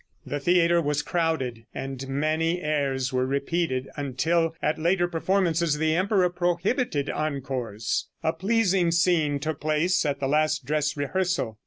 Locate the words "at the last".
10.03-10.65